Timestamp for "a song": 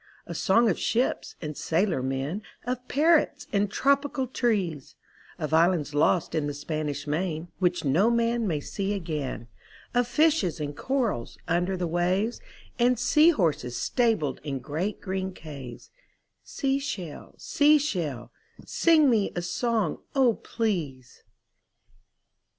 0.25-0.67, 19.35-19.99